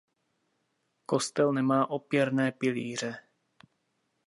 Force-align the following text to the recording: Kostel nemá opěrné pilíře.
Kostel 1.05 1.53
nemá 1.53 1.89
opěrné 1.89 2.51
pilíře. 2.51 3.17